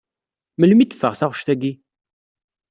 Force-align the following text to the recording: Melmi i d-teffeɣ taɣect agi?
Melmi 0.59 0.81
i 0.83 0.85
d-teffeɣ 0.85 1.13
taɣect 1.19 1.47
agi? 1.53 1.73